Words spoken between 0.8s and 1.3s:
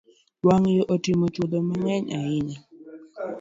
otimo